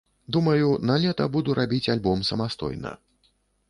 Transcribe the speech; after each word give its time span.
Думаю, 0.35 0.69
налета 0.91 1.29
буду 1.37 1.57
рабіць 1.61 1.85
альбом 1.97 2.27
самастойна. 2.35 2.91